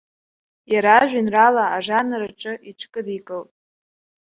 [0.73, 3.51] Иара ажәеинраала ажанр аҿы иҽкыдикылт.